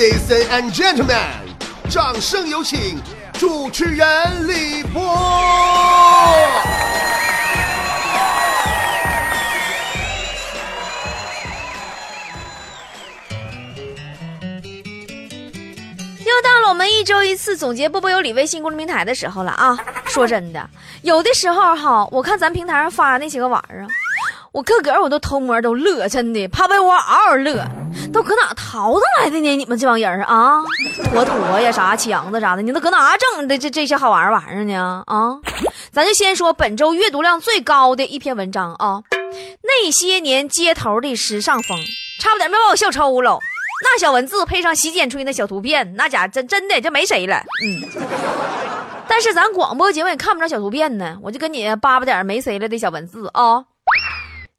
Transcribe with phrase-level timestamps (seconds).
[0.00, 1.18] Ladies and gentlemen，
[1.90, 2.98] 掌声有请
[3.34, 4.98] 主持人李波。
[16.18, 19.78] 又到了我们一周一次总结波波有理微信公众平台的时候了啊！
[20.06, 20.66] 说真的，
[21.02, 23.86] 有的时候哈，我看咱平台上发那些个玩意儿，
[24.52, 27.64] 我个个我都偷摸都乐，真的趴被窝嗷嗷乐，
[28.12, 29.56] 都搁哪淘上来的呢？
[29.56, 30.60] 你们这帮人啊，
[31.12, 35.04] 坨坨呀，啥强子啥的，你都搁哪整的这这些好玩玩意儿呢？
[35.06, 35.38] 啊，
[35.92, 39.02] 咱就先说本周阅读量最高的一篇文章啊，
[39.62, 41.78] 那些年街头的时尚风，
[42.20, 43.38] 差不点没把我笑抽了。
[43.82, 47.36] 那小文字配上洗剪吹那小图片，那家真真的就没谁了。
[47.64, 47.82] 嗯，
[49.06, 53.64] 但是咱广播节目也看不着小图片呢，我就跟你叭叭点没谁了的小文字啊。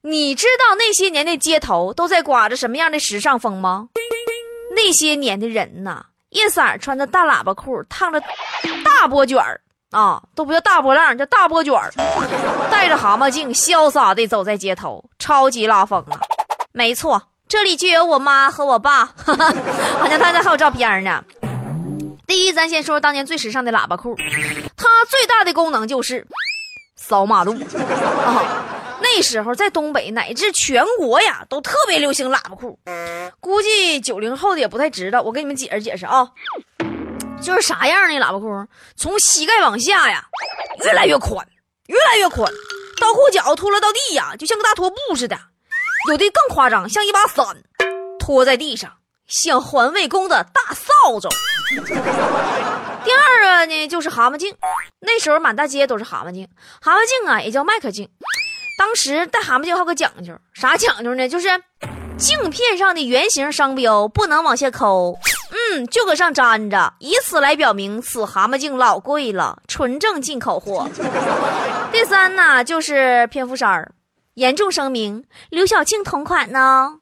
[0.04, 3.90] 你知道那些年的街头都在刮着什么样的时尚风吗？
[4.76, 8.20] 那些年的人呐，一色穿着大喇叭裤，烫着
[8.84, 9.62] 大波卷儿
[9.92, 11.92] 啊，都不叫大波浪，叫大波卷儿，
[12.72, 16.20] 戴着蛤蟆镜，潇洒的走在街头，超级拉风啊！
[16.72, 17.22] 没错。
[17.48, 21.22] 这里就有我妈和我爸， 好像他家还有照片呢。
[22.26, 24.16] 第一，咱先说当年最时尚的喇叭裤，
[24.78, 26.26] 它最大的功能就是
[26.96, 27.54] 扫马路
[28.26, 28.71] 啊。
[29.02, 32.80] 那时候在东北乃至全国呀，都特别流行喇叭裤。
[33.40, 36.30] 估计九零后的也不太知道，我给你们解释解释啊，
[37.42, 38.48] 就是啥样的喇叭裤，
[38.96, 40.24] 从膝盖往下呀，
[40.86, 41.46] 越来越宽，
[41.88, 42.52] 越来越宽，
[43.00, 45.38] 到裤脚脱了到地呀，就像个大拖布似的。
[46.10, 47.46] 有的更夸张，像一把伞，
[48.20, 48.92] 拖在地上，
[49.28, 51.30] 像环卫工的大扫帚。
[53.04, 54.56] 第二个呢，就是蛤蟆镜。
[55.00, 56.48] 那时候满大街都是蛤蟆镜，
[56.82, 58.10] 蛤蟆镜啊也叫麦克镜。
[58.82, 61.30] 当时戴蛤蟆镜还有个讲究，啥讲究呢？
[61.30, 61.48] 就是
[62.18, 65.16] 镜片上的圆形商标不能往下抠，
[65.52, 70.90] 嗯，就搁上粘着，以此来表明此蛤蟆镜老贵了，纯正进口货。
[71.92, 73.92] 第三呢，就是蝙蝠衫儿。
[74.34, 76.96] 严重声明：刘晓庆同款呢？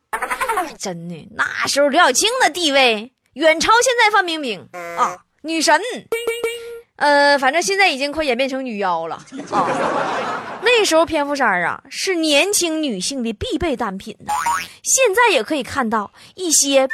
[0.78, 4.68] 真的，那时候刘晓庆的地位远超现在范冰冰
[4.98, 5.80] 啊，女神。
[7.00, 9.16] 呃，反正现在已经快演变成女妖了
[9.52, 9.68] 啊。
[10.62, 14.34] 那时候蝙蝠衫啊是年轻女性的必备单品呢。
[14.84, 16.88] 现在也可以看到一些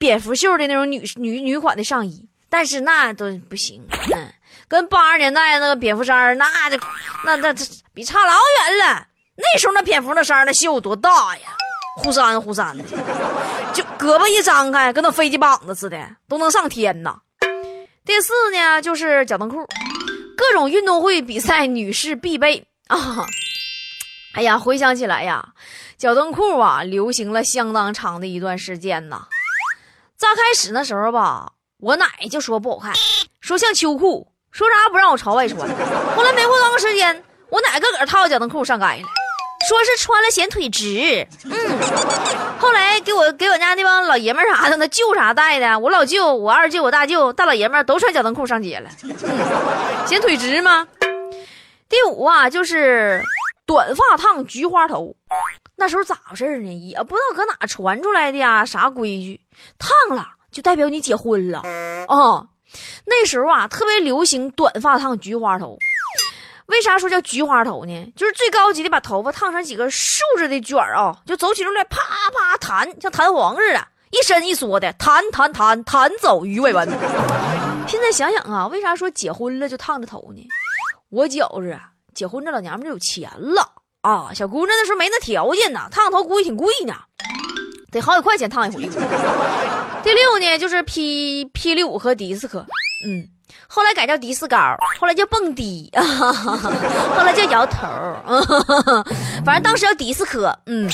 [0.00, 3.80] 蝙蝠袖的那种女女女款的上衣，但是那都不行，
[4.12, 4.32] 嗯，
[4.66, 6.76] 跟八十年代那个蝙蝠衫那就
[7.24, 7.64] 那那这
[7.94, 9.06] 比差老远了。
[9.36, 11.48] 那时候那蝙蝠那衫那袖多大呀，
[11.98, 12.82] 忽扇忽扇的，
[13.72, 17.16] 就胳膊一张开，跟那飞机膀子似的，都能上天呐。
[18.04, 19.64] 第四呢，就是脚蹬裤，
[20.36, 23.24] 各种运动会比赛女士必备啊。
[24.34, 25.50] 哎呀，回想起来呀，
[25.96, 29.28] 脚蹬裤啊，流行了相当长的一段时间呐。
[30.16, 32.92] 咋开始那时候吧，我奶就说不好看，
[33.40, 35.60] 说像秋裤，说啥不让我朝外穿。
[36.16, 39.02] 后来没过多长时间，我奶个个套脚蹬裤上街了。
[39.68, 41.52] 说是穿了显腿直，嗯，
[42.58, 48.90] 后来给我给我家那帮老爷们啥的，那舅啥带的，我老舅、我二舅、我大舅、大老爷们都穿脚蹬裤上街了，
[50.06, 50.86] 显腿直吗？
[51.88, 53.22] 第五啊，就是
[53.66, 55.14] 短发烫菊花头，
[55.76, 56.72] 那时候咋回事呢？
[56.72, 59.40] 也不知道搁哪传出来的呀，啥规矩？
[59.78, 61.58] 烫了就代表你结婚了
[62.08, 62.46] 啊？
[63.04, 65.78] 那时候啊，特别流行短发烫菊花头。
[66.72, 68.12] 为啥说叫菊花头呢？
[68.16, 71.98] 就是最高级的，把头发烫成几个竖着的卷儿啊，就走起路来啪
[72.32, 76.88] 啪弹，像弹簧似的，一伸一缩的，弹弹弹弹走鱼尾纹。
[77.86, 80.48] 现在想想啊，为啥说结婚了就烫着头呢？
[81.10, 86.94] 我觉着啊，结婚这老娘们就有钱了啊，小姑娘那时候没那条件呢，烫头估计挺贵呢，
[87.90, 88.88] 得好几块钱烫一回。
[90.02, 92.66] 第六呢，就是 P P 六和迪斯科，
[93.02, 93.28] 嗯。
[93.68, 94.56] 后来改叫迪斯高，
[94.98, 97.86] 后来叫蹦迪， 后来叫摇头，
[99.44, 100.58] 反正当时叫迪斯科。
[100.66, 100.88] 嗯，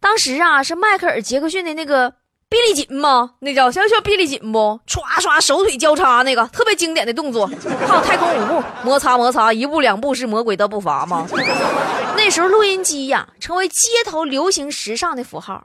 [0.00, 2.10] 当时啊是迈克尔·杰克逊的那个
[2.48, 3.32] 臂力紧吗？
[3.40, 4.80] 那叫叫叫臂力紧不？
[4.86, 7.46] 唰唰手腿交叉那个特别经典的动作，
[7.86, 11.28] 还有太空舞步，摩擦摩擦，一步两步是魔鬼的步伐吗？
[12.16, 15.62] 那时候录音机呀成为街头流行时尚的符号，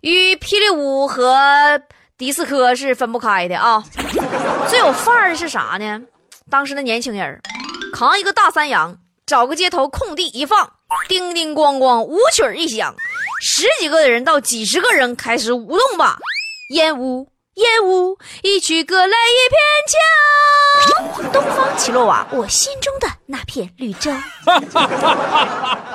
[0.00, 1.78] 与霹雳舞和。
[2.22, 3.82] 迪斯科是分不开的啊！
[4.68, 6.00] 最有范儿的是啥呢？
[6.48, 7.40] 当时的年轻人
[7.92, 8.96] 扛一个大山羊，
[9.26, 10.70] 找个街头空地一放，
[11.08, 12.94] 叮叮咣咣，舞曲一响，
[13.40, 16.16] 十几个人到几十个人开始舞动吧！
[16.70, 19.60] 烟雾，烟雾，一曲歌来一片
[21.24, 24.12] 桥，东方起落瓦，我心中的那片绿洲。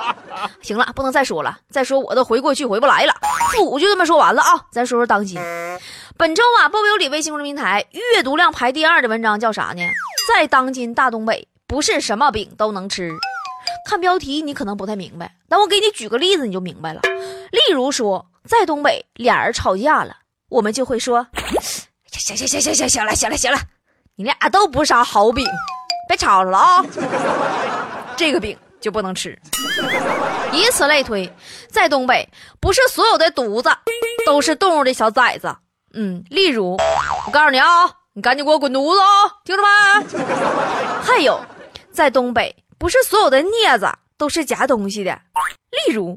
[0.60, 3.14] 行了，不能再说了，再说我都回过去回不来了。
[3.52, 5.40] 父母就这么说完了啊，咱说说当今。
[6.16, 9.82] 本周啊，波波有理微信公众平台阅读量排第二的文章叫啥呢？
[10.26, 13.12] 在当今大东北，不是什么饼都能吃。
[13.86, 17.00] 看标题你可能不太明白，但我给你举个例子你就明白了。
[17.50, 20.16] 例如说，在东北俩人吵架了，
[20.48, 21.26] 我们就会说：
[22.10, 23.58] 行行行行行行了行了行了，
[24.16, 25.46] 你俩都不是啥好饼，
[26.08, 26.84] 别吵吵了啊！
[28.16, 29.38] 这个饼就不能吃。
[30.52, 31.30] 以此类推，
[31.70, 32.28] 在东北，
[32.60, 33.70] 不是所有的犊子
[34.26, 35.54] 都是动物的小崽子。
[35.94, 36.76] 嗯，例如，
[37.26, 37.66] 我告诉你啊，
[38.14, 39.06] 你赶紧给我滚犊子啊，
[39.44, 39.68] 听着没？
[41.02, 41.40] 还有，
[41.92, 42.54] 在东北。
[42.78, 45.10] 不是所有的镊子都是夹东西的，
[45.88, 46.16] 例如，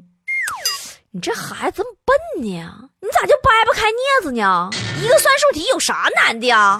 [1.09, 2.89] 你这孩子这么笨呢？
[2.99, 4.69] 你咋就掰不开镊子呢？
[5.01, 6.79] 一个算术题有啥难的呀？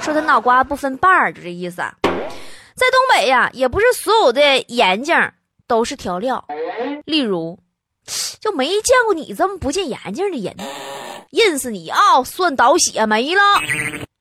[0.00, 1.76] 说他脑瓜不分瓣儿，就这意思。
[2.74, 5.14] 在东北呀，也不是所有的眼镜
[5.66, 6.44] 都是调料，
[7.04, 7.58] 例如，
[8.40, 10.54] 就没见过你这么不见眼镜的人，
[11.30, 13.42] 认识你啊，算倒血没了。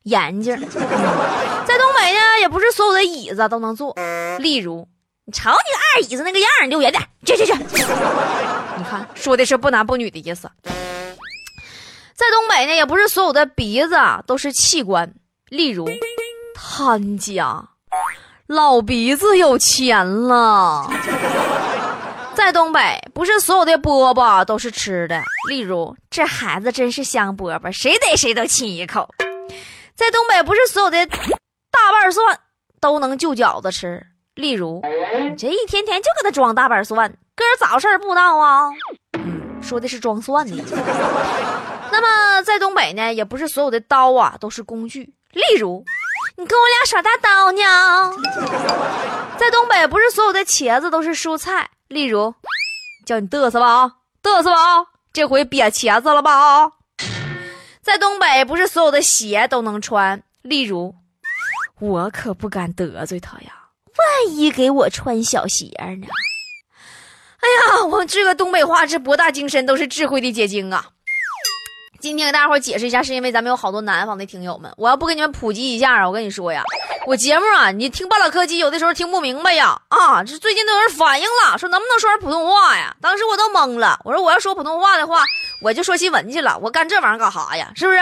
[0.03, 3.95] 眼镜，在东北呢，也不是所有的椅子都能坐。
[4.39, 4.87] 例如，
[5.25, 7.53] 你瞅你二椅子那个样儿，溜远点，去去去。
[7.53, 10.49] 你看，说的是不男不女的意思。
[12.15, 13.95] 在东北呢，也不是所有的鼻子
[14.27, 15.13] 都是器官。
[15.49, 15.87] 例如，
[16.53, 17.69] 他家
[18.47, 20.89] 老鼻子有钱了。
[22.35, 25.21] 在东北，不是所有的饽饽都是吃的。
[25.49, 29.07] 例如，这孩子真是香饽饽，谁逮谁都亲一口。
[29.95, 32.39] 在东北，不是所有的大瓣蒜
[32.81, 34.05] 都能就饺子吃。
[34.35, 34.81] 例如，
[35.19, 38.69] 你这一天天就搁那装大瓣蒜，个人咋回事不知道啊？
[39.19, 40.63] 嗯，说的是装蒜呢。
[41.91, 45.13] 那么，在东北呢，也不是所有的刀啊都是工具。
[45.31, 45.85] 例如，
[46.35, 47.61] 你跟我俩耍大刀呢？
[49.37, 51.69] 在东北，不是所有的茄子都是蔬菜。
[51.87, 52.33] 例如，
[53.05, 53.91] 叫你嘚瑟吧啊，
[54.23, 56.71] 嘚瑟吧啊，这回瘪茄子了吧啊？
[57.81, 60.23] 在东北，不是所有的鞋都能穿。
[60.41, 60.95] 例如，
[61.79, 63.53] 我可不敢得罪他呀，
[63.97, 66.07] 万一给我穿小鞋呢？
[67.41, 70.92] 哎呀，我这个东北话是博大精深，都是智慧的结晶啊！
[72.03, 76.61] 今天给大家伙解释一下，是因为咱们有好多南方的听友们，我要不给你们普及一下啊，我跟你说呀。
[77.07, 79.79] 我节目啊，你听半拉科技，有的时候听不明白呀。
[79.87, 82.93] 啊，这最近都有人反映了，说能不能说点普通话呀？
[82.99, 85.23] 当时我都懵了，我说我要说普通话的话，
[85.61, 86.59] 我就说新闻去了。
[86.61, 87.71] 我干这玩意儿干啥呀？
[87.73, 87.99] 是不是？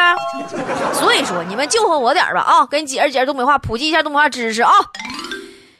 [0.99, 2.65] 所以说你们救活我点吧啊！
[2.65, 4.71] 给你解释解释东北话，普及一下东北话知识啊。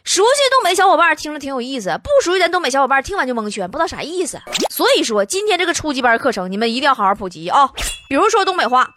[0.03, 4.39] 熟悉东北小伙伴听着挺有意思，不熟悉咱东北小伙伴听完就蒙圈，不知道啥意思。
[4.69, 7.69] 所以说今天这个初级班课程，你们一定要好好普及啊。
[8.09, 8.89] 比如说东北话，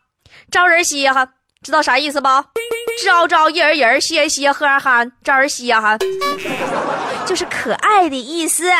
[0.50, 1.28] 招人稀罕，
[1.62, 2.28] 知道啥意思不？
[3.04, 5.98] 招招一人人，歇歇呵哈，招人稀罕，
[7.26, 8.70] 就是可爱的意思。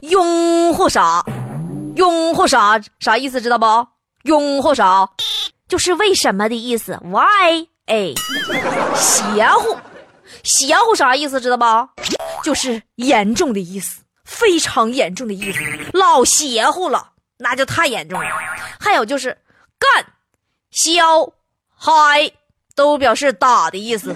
[0.00, 1.24] 拥护啥？
[1.96, 2.80] 拥护啥？
[3.00, 3.40] 啥意思？
[3.40, 3.66] 知道不？
[4.22, 5.08] 拥护啥？
[5.68, 6.98] 就是为什么的意思。
[7.02, 7.66] Why？
[7.86, 8.12] 哎，
[8.94, 9.76] 邪乎，
[10.46, 11.40] 邪乎啥意思？
[11.40, 11.64] 知道不？
[12.44, 15.58] 就是严重的意思，非常严重的意思，
[15.92, 18.26] 老邪乎了，那就太严重了。
[18.78, 19.36] 还有就是
[19.78, 20.06] 干，
[20.70, 21.32] 消，
[21.76, 22.32] 嗨。
[22.76, 24.14] 都表示打的意思，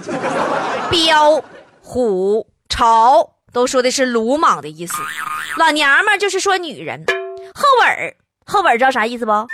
[0.91, 1.43] 彪、
[1.81, 4.93] 虎、潮都说的是鲁莽的意思。
[5.57, 7.03] 老娘们就是说女人。
[7.55, 9.31] 后尾儿，后尾儿知道啥意思不？
[9.31, 9.47] 后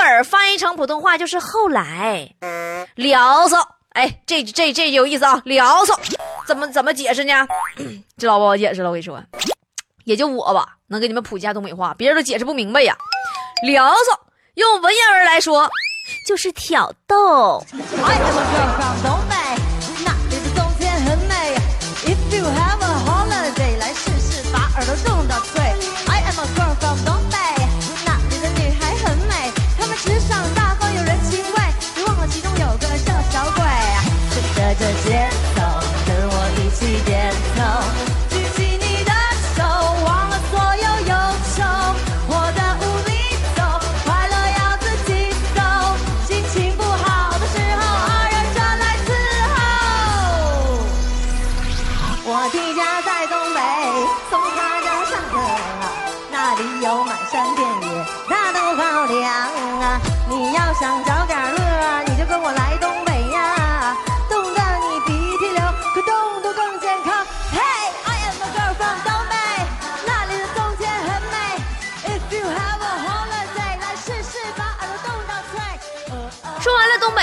[0.00, 2.34] 尾儿翻译成普通话就是后来。
[2.94, 3.58] 聊骚，
[3.90, 5.40] 哎，这这这有意思啊！
[5.44, 5.98] 聊骚，
[6.46, 7.46] 怎么怎么解释呢？
[8.16, 9.22] 这老不好解释了，我跟你说，
[10.04, 12.96] 也就我吧，能给你们普及下东北话，别人都解释不明白呀。
[13.66, 14.20] 聊骚，
[14.54, 15.68] 用文言文来说。
[16.26, 17.62] 就是挑逗。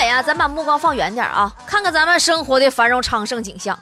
[0.06, 3.76] 哎呀咱把目光放远点啊，看看咱们生活的繁荣昌盛景象。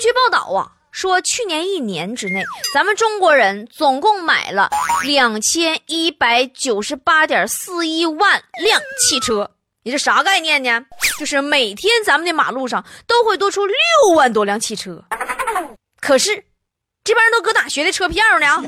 [0.00, 4.70] 据报道啊，说去年一年之内，咱们中国人总共买了
[5.04, 9.50] 两千一百九十八点四一万辆汽车。
[9.82, 10.80] 你这啥概念呢？
[11.18, 13.76] 就是每天咱们的马路上都会多出六
[14.16, 15.04] 万多辆汽车。
[16.00, 16.42] 可是，
[17.04, 18.64] 这帮人都搁哪学的车票呢？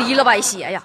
[0.00, 0.82] 离了歪斜呀！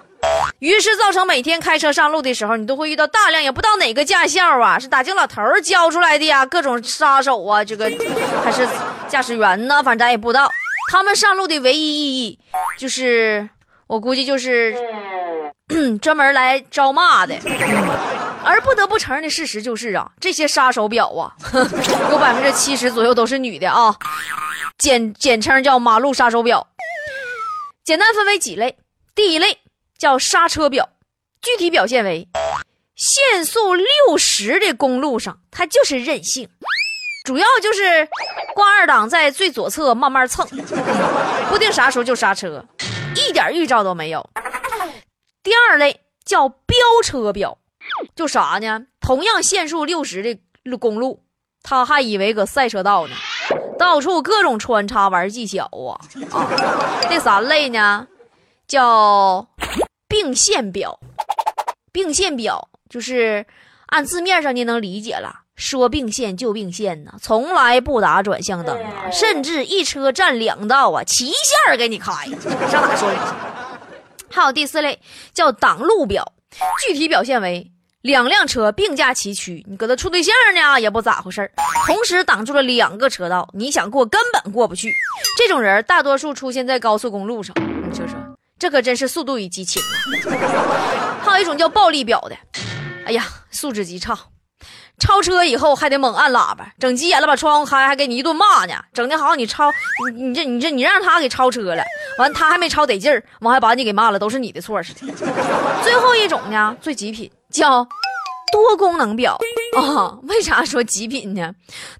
[0.58, 7.90] 于是造成每天开车上路的时候，你都会遇到大量也不知道哪个驾校啊，是打井老头教出来的呀，各种杀手啊，这个
[8.44, 8.66] 还是
[9.08, 10.50] 驾驶员呢，反正咱也不知道。
[10.90, 12.38] 他们上路的唯一意义，
[12.78, 13.48] 就是
[13.86, 14.74] 我估计就是
[16.00, 17.34] 专门来招骂的。
[18.44, 21.34] 而不得不承认的事实就是啊，这些杀手表啊，
[22.12, 23.92] 有百分之七十左右都是女的啊，
[24.78, 26.68] 简简称叫马路杀手表。
[27.84, 28.76] 简单分为几类，
[29.16, 29.58] 第一类
[29.98, 30.88] 叫刹车表，
[31.40, 32.28] 具体表现为
[32.94, 36.48] 限速六十的公路上，它就是任性，
[37.24, 38.08] 主要就是
[38.54, 40.46] 挂二档在最左侧慢慢蹭，
[41.48, 42.64] 不定啥时候就刹车，
[43.14, 44.28] 一点预兆都没有。
[45.42, 47.58] 第二类叫飙车表。
[48.16, 48.80] 就啥呢？
[49.00, 51.22] 同样限速六十的公路，
[51.62, 53.14] 他还以为搁赛车道呢，
[53.78, 55.94] 到处各种穿插玩技巧啊
[56.32, 56.50] 啊！
[57.08, 58.08] 第三类呢，
[58.66, 59.46] 叫
[60.16, 60.98] 并线表。
[61.92, 63.44] 并线表就是
[63.88, 72.12] 按字面上你能理解了，说并线就并线呢，从来不打转向灯啊，甚至一车占两道啊，齐线给你开，
[72.70, 74.24] 上哪说理去？
[74.30, 74.98] 还有第四类
[75.34, 76.32] 叫挡路表，
[76.86, 77.70] 具体表现为。
[78.02, 81.50] 两辆车并驾齐驱，你搁这处对象呢也不咋回事
[81.88, 84.92] 同时挡住了两个车道，你想过根本过不去。
[85.36, 88.16] 这种人大多数出现在高速公路上，你说说，
[88.58, 91.18] 这可真是速度与激情啊！
[91.22, 92.36] 还有一种叫暴力表的，
[93.04, 94.18] 哎呀，素质极差，
[94.98, 99.70] 超车以后还得猛按喇叭，整急眼了把窗户开，还给你一顿骂呢，整的好像你超
[100.14, 101.82] 你你这你这你让他给超车了，
[102.18, 105.12] 完他还没超得劲儿，完还把你给骂了，都是你的错似的。
[105.82, 107.30] 最后一种呢，最极品。
[107.48, 107.86] 叫
[108.52, 109.38] 多功能表
[109.78, 110.18] 啊？
[110.24, 111.52] 为啥说极品呢？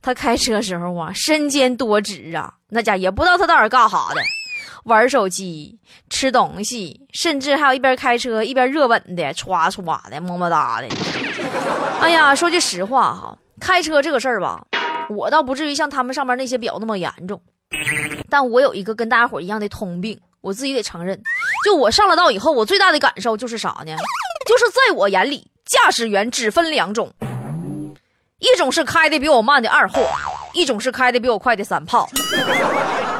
[0.02, 4.20] 他开车时候啊，身兼多职啊，那家也不知道他到底干啥的，
[4.86, 5.76] 玩手机、
[6.08, 10.88] 吃东西，甚至还有一边开车一边热吻的，歘歘的，么么哒的。
[12.00, 14.64] 哎呀，说句实话哈，开车这个事儿吧，
[15.10, 17.40] 我倒不至于像他们上面那些表那么严重，
[18.30, 21.20] 但我有一个跟大家伙一样的通病，我自己得承认，
[21.64, 23.92] 就我上了道以后，我最大的感受就是啥呢？
[24.46, 27.12] 就是在我眼里，驾驶员只分两种，
[28.38, 30.06] 一种是开的比我慢的二货，
[30.54, 32.08] 一种是开的比我快的三炮。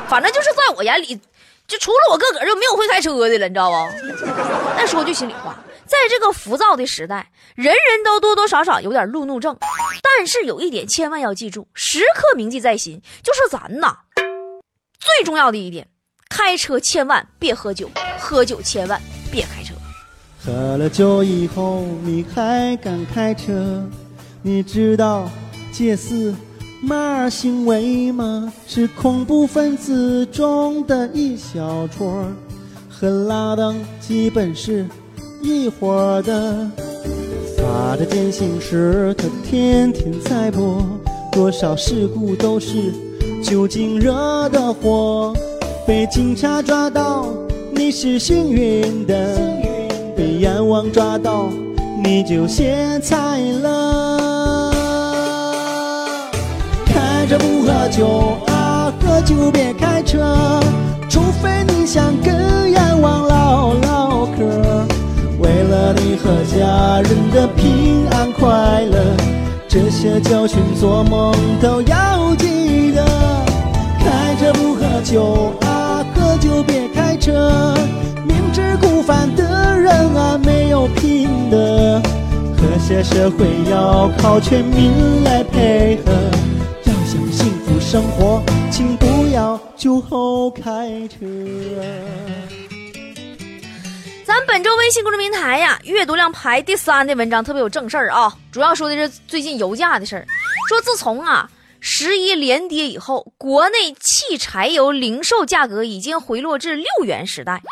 [0.09, 1.21] 反正就是在我眼里，
[1.67, 4.71] 就除了我个个就没有会开车的了，你知道不？
[4.77, 9.57] 但说句心里话，在这个浮躁的时代，人人都多多少少有点路怒症。
[10.03, 13.97] 但是有一点千万要记住，时刻铭记在心，就是咱呐，
[14.99, 15.89] 最重要的一点，
[16.29, 19.75] 开车千万别喝酒，喝酒千万别开车。
[20.45, 23.83] 喝了酒以后，你还敢开车？
[24.43, 25.29] 你知道
[25.73, 26.33] 戒死
[26.87, 28.53] 马行为吗？
[28.69, 32.25] 是恐怖分子中的一小撮，
[32.89, 34.87] 和拉登基本是
[35.43, 36.71] 一伙的。
[37.59, 40.81] 发的电信时，他天天在播，
[41.33, 42.93] 多少事故都是
[43.43, 45.35] 酒精惹的祸。
[45.85, 47.27] 被警察抓到，
[47.73, 49.37] 你是幸运的。
[50.17, 51.49] 被阎王抓到，
[52.05, 54.06] 你就歇菜了。
[57.87, 60.61] 喝酒啊，喝酒别开车，
[61.09, 64.43] 除非你想跟阎王唠唠嗑。
[65.39, 68.99] 为了你和家人的平安快乐，
[69.69, 73.07] 这些教训做梦都要记得。
[74.01, 77.73] 开车不喝酒啊，喝酒别开车。
[78.25, 82.03] 明知故犯的人啊，没有品德。
[82.57, 86.13] 和谐社会要靠全民来配合。
[87.89, 91.25] 生活，请不要酒后开车。
[94.25, 100.27] 咱本周微信公众平台呀，阅读量排第三的文章特别有正事儿啊，主要说的是最近油价的事儿。
[100.69, 107.63] 说自从啊十一连跌以后，国内汽柴油零售价格已经回落至六元时代。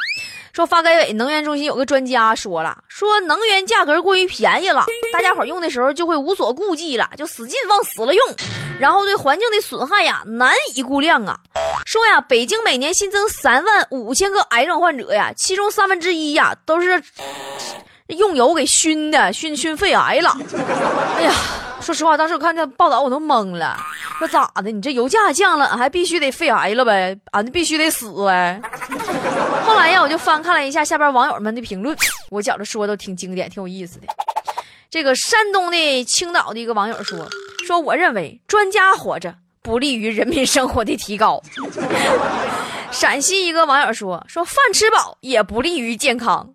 [0.52, 8.24] 说发改委能源中心有个专家说了，说能源价格过于便宜了，大家伙用的时候就会无所顾忌了，就使劲往死了用，
[8.84, 11.40] 然后对环境的损害呀难以估量啊。
[11.86, 17.02] 说呀，北京每年新增三万五千个癌症患者呀，其中三分之一呀都是
[18.08, 20.36] 用油给熏的，熏熏肺癌了。
[21.16, 21.32] 哎呀，
[21.80, 23.74] 说实话，当时我看这报道我都懵了。
[24.18, 24.70] 说咋的？
[24.70, 27.18] 你这油价降了，还必须得肺癌了呗？
[27.32, 28.60] 俺必须得死呗！
[29.64, 31.96] 后来呀，我就翻看了一下下边网友们的评论，
[32.28, 34.06] 我觉着说都挺经典，挺有意思的。
[34.90, 37.26] 这个山东的青岛的一个网友说
[37.64, 41.42] ：“说我认为专家活着不利于人民生活的提高。”
[42.92, 46.50] 陕西一个网友说：“说饭吃饱也不利于健康。”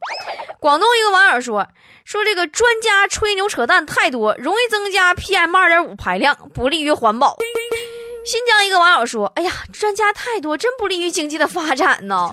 [0.61, 1.67] 广东一个网友说
[2.05, 7.35] ：“说这个专家吹牛扯淡太多，容易增加 PM 二点五排量，不利于环保。”
[8.25, 12.29] 新疆一个网友说：“哎呀，专家太多，真不利于经济的发展呢。”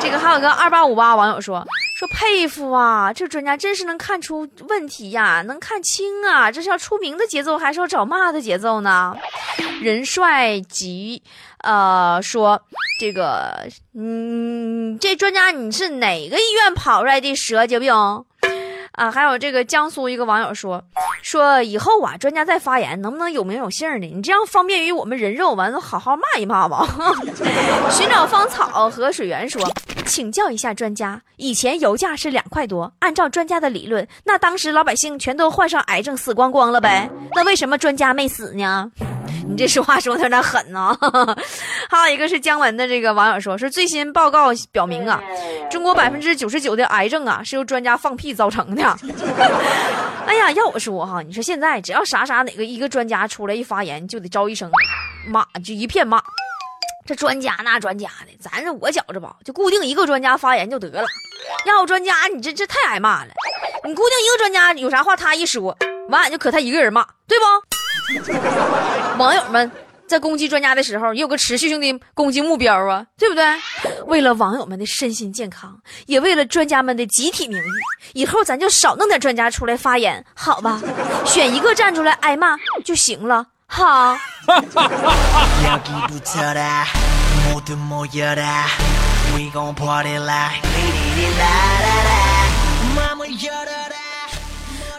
[0.00, 1.66] 这个还有个二八五八网友说。
[1.98, 9.16] 说佩服啊，这专家真是能看出问题呀，能看清啊，这是要出名的节奏，还是要找骂的节奏呢？
[9.80, 11.20] 人帅急，
[11.64, 12.62] 呃，说
[13.00, 17.92] 这个，嗯，这专家你是哪个医院跑出来的蛇精病？
[18.98, 20.82] 啊，还有这个江苏一个网友说，
[21.22, 24.06] 说以后啊，专家再发言能不能有名有姓的？
[24.08, 26.84] 你这样方便于我们人肉，完了好好骂一骂吧。
[27.90, 29.62] 寻找芳草和水源说，
[30.04, 37.08] 请教一下专家，以前油价是两块多，按照专家的理论，那当时老百姓全都患上癌症死光光了呗？
[37.36, 38.90] 那为什么专家没死呢？
[39.48, 40.96] 你这说话说的有点狠呢。
[41.88, 45.22] 还有一个是姜文的这个网友说，说最新报告表明啊，
[45.70, 48.82] 中国百分之九十九的癌症啊是由专家放屁造成的。
[50.26, 54.70] 哎呀，要我说哈，你说现在只要啥啥哪个一个专家出来一发言，就得招一声
[55.26, 56.22] 骂，就一片骂。
[57.06, 61.06] 这专家那专家的，咱这我觉着吧，就固定一个专家发言就得了。
[61.64, 63.30] 要专家，你这这太挨骂了。
[63.84, 65.74] 你固定一个专家有啥话他一说，
[66.10, 67.44] 完俺就可他一个人骂，对不？
[69.18, 69.70] 网友们。
[70.08, 73.44] 在攻击专家的时候，也有个持续性的攻击目标啊，对不对？
[74.06, 77.62] 为了网友们的身心健康，也为了专家们的集体名誉，
[78.14, 80.80] 以后咱就少弄点专家出来发言，好吧？
[81.28, 84.16] 选一个站出来挨骂就行了，好。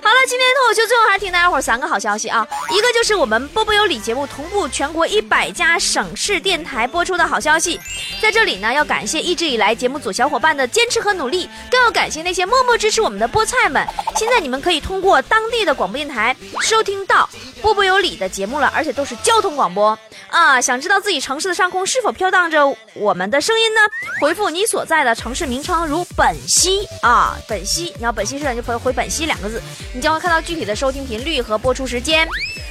[0.10, 2.44] 好了，今天脱口秀最后还是听大家伙三个好消息啊！
[2.72, 7.80] 一个就是我们波波有理节目同步全国一百家省市电台播出的好消息，
[8.20, 13.88] 在这里呢要感谢一直以来节目组小伙伴的坚持和努力，更要感谢那些默默支持我们的菠菜们。
[14.16, 17.30] 现在你们可以通过当地的广播电台收听到
[17.62, 19.96] 波波有理的节目了，而且都是交通广播
[20.32, 20.60] 啊！
[20.60, 23.82] 想知道自己城市的上空是否飘荡着我们的声音呢？
[24.20, 29.62] 回复你所在的城市名称，如本溪啊，本溪，你要本溪市就回回本溪两个字。
[30.00, 32.26] 你将会看到具体的收听频率和播出时间。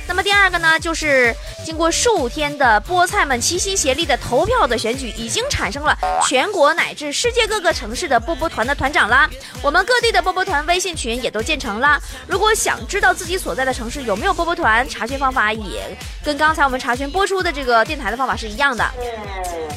[0.08, 9.28] 那么第二个呢，就是经过数天的菠菜们齐心协力的投票的选举，已经产生了全国乃至世界各个城市的波波团的团长啦。
[9.62, 12.00] 我们各地的波波团微信群也都建成了。
[12.26, 18.84] 如果想知道自己所在的城市有没有波波团，查询方法也跟刚才我们查询播出的这个电台的方法是一样的。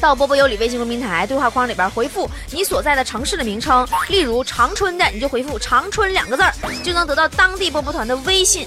[0.00, 8.66] 到波波有理微信公平台对话框里边回复你所在的城市的名称，例如长春的，你就回复长春两个字儿，就能得到当地波波团的微信。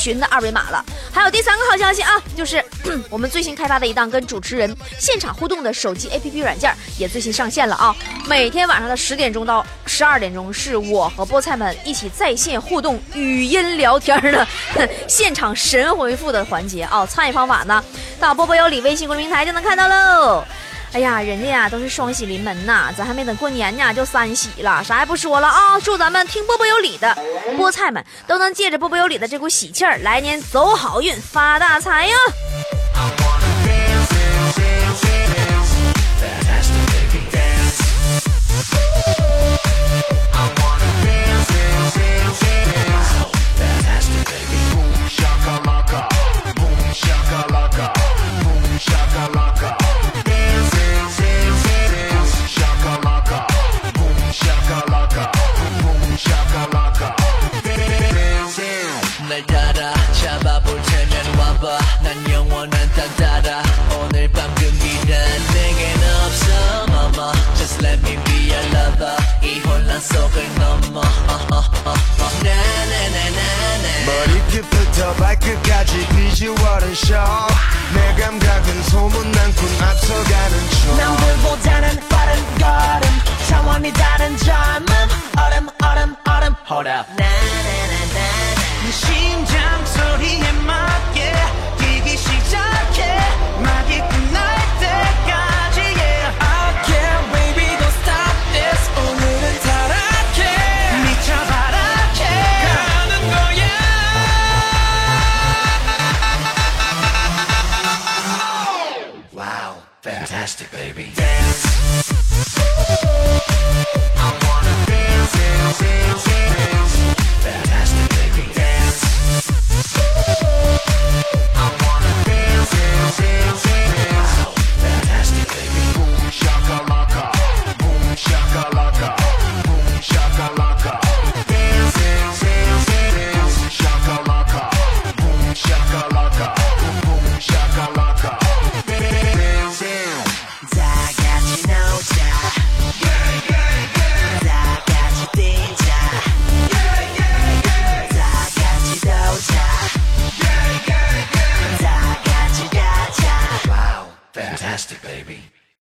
[0.00, 0.82] 群的二维码了，
[1.12, 2.64] 还有第三个好消息啊，就是
[3.10, 7.94] 我们最新开发的一档跟主持人现场互动的手机 APP 软件也最新上线了啊！
[8.26, 14.46] 每天晚上的十点钟到十二点钟，是我和菠菜们一起在线互动、语音聊天的
[15.06, 17.04] 现场神回复的环节啊！
[17.04, 17.84] 参与方法呢，
[18.18, 20.44] 到波波有理微信公众平台就能看到喽。
[20.92, 25.78] 哎呀，人家呀都是双喜临门呐，咱还没等过年呢，就三喜了，啥也不说了啊！
[25.80, 27.16] 祝咱们听波波有理的
[27.56, 32.14] 菠菜们都能借着波波有理的这股喜气儿，来年走好运，发大财呀！